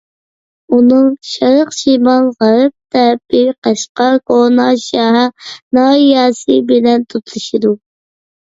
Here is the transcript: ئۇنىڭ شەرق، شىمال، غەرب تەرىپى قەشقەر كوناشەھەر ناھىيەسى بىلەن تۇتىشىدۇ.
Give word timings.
ئۇنىڭ 0.75 1.03
شەرق، 1.31 1.75
شىمال، 1.79 2.29
غەرب 2.45 2.73
تەرىپى 2.97 3.43
قەشقەر 3.67 4.17
كوناشەھەر 4.33 5.47
ناھىيەسى 5.81 6.59
بىلەن 6.73 7.09
تۇتىشىدۇ. 7.15 7.77